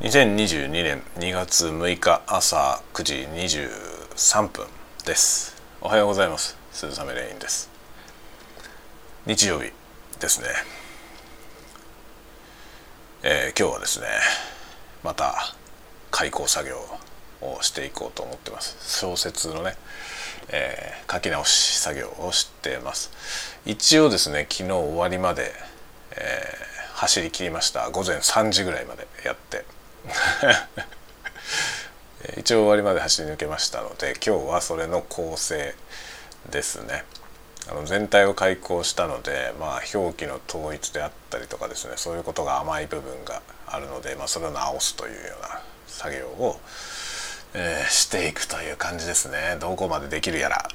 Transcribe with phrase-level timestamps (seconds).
[0.00, 4.66] 2022年2月6日朝9時23分
[5.06, 5.54] です。
[5.80, 6.58] おはようございます。
[6.72, 7.70] 鈴雨レインです。
[9.24, 9.70] 日曜日
[10.18, 10.48] ですね。
[13.22, 14.06] えー、今日はですね
[15.04, 15.54] また
[16.10, 16.76] 開講作業
[17.40, 18.76] をしていこうと思ってます。
[19.00, 19.76] 小説のね、
[20.48, 23.12] えー、書き直し作業をしてます。
[23.64, 25.52] 一応ですね昨日終わりまで、
[26.10, 27.90] えー、走り切りました。
[27.90, 29.64] 午前3時ぐらいまでやって
[32.38, 35.74] 一応終わりまで走り抜けましたので今日はそれの構成
[36.50, 37.04] ですね。
[37.70, 46.60] あの全体を開講したので、まあ、表記の統一であったりとかですねそういうことが甘い部分があるので、まあ、それを直すというような作業を、
[47.54, 49.56] えー、していくという感じですね。
[49.60, 50.68] どこまでできるやら、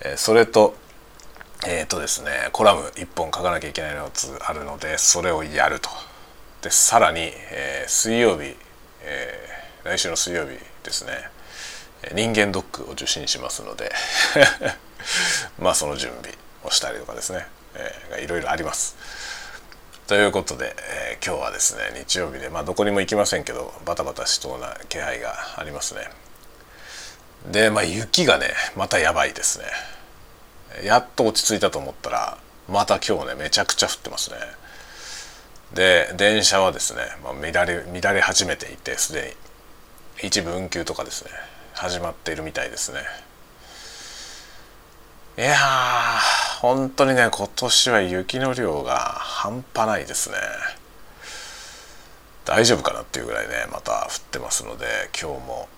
[0.00, 0.74] えー、それと
[1.66, 4.10] えっ、ー、とですねコラム1本書かなきゃいけないのが
[4.48, 5.88] あるのでそれをやると。
[6.62, 8.56] でさらに、え水曜日、
[9.04, 9.48] え
[9.84, 11.12] 来週の水曜日ですね
[12.14, 13.92] 人間ドックを受診しますので
[15.58, 18.96] まあその準備をしたりとかですね、えー、いろいろあります。
[20.06, 26.10] ということで、えー、今日はですね日曜日でまあどこにも行きませんけどバタバタしそうな気配がありますね。
[27.46, 29.66] でまあ雪がねまたやばいですね。
[30.82, 34.36] やっと落ち着いたと思ったらまた今日ねめちゃくちゃ降ってますね。
[35.74, 39.36] で電車はですね、まあ、乱れ乱れ始めていてすで
[40.22, 40.26] に。
[40.28, 41.30] 一部運休とかですね
[41.72, 43.00] 始まっているみたいですね。
[45.36, 50.36] いやー本当にね今年は雪の量が半端ないですね。
[52.44, 54.86] 大丈夫かなっていうぐらいねまた降ってますので
[55.20, 55.68] 今日も。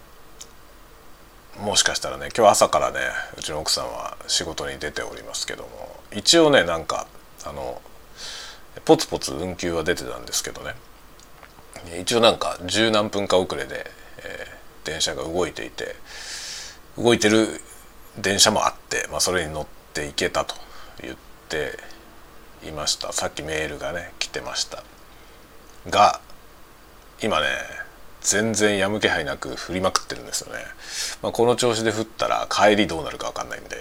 [1.59, 2.99] もしかしたらね今日朝からね
[3.39, 5.97] うちの奥さんは仕事に出ておりますけども。
[6.15, 7.07] 一応ねなんか
[7.47, 7.81] あの
[8.85, 10.75] ポツポツ運休は出てたんですけどね。
[12.01, 15.95] 一応なんか十何分か遅れで、えー、電車が動いていて
[16.99, 17.61] 動いてる
[18.19, 20.55] 電車もあって、まあ、それに乗っていけたと
[21.03, 21.17] 言っ
[21.49, 21.79] て
[22.67, 23.13] いました。
[23.13, 24.83] さっきメールがね来てました。
[25.91, 26.21] が
[27.23, 27.47] 今ね
[28.21, 30.61] 全然やむ気配なく降りまくってるんですよね、
[31.23, 33.77] まあ、この調子で降ったら帰りどうなるか分かんないんで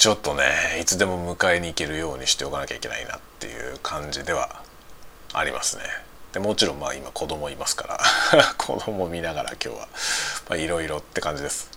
[0.00, 0.44] ちょっとね
[0.80, 4.62] いつでも迎えに行けるようにしておかなきゃいけないなっていう感じでは
[5.34, 5.82] ありますね
[6.32, 7.98] でもちろんまあ今子供いますから
[8.56, 11.68] 子供見ながら今日はいろいろって感じです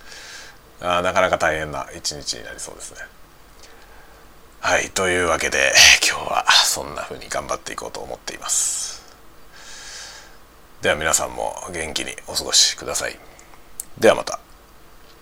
[0.79, 2.99] あなかなか大変な一日になりそうですね。
[4.59, 5.73] はいというわけで
[6.05, 9.01] 今日はそんな風に頑張っていこうと思っています。
[10.81, 13.17] では皆さんも元気にお過ごしください。
[13.97, 14.42] ではまた。